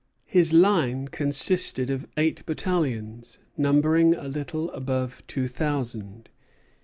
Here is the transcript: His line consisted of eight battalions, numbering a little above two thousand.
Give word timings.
His 0.25 0.51
line 0.51 1.09
consisted 1.09 1.91
of 1.91 2.07
eight 2.17 2.43
battalions, 2.47 3.37
numbering 3.55 4.15
a 4.15 4.27
little 4.27 4.71
above 4.71 5.21
two 5.27 5.47
thousand. 5.47 6.29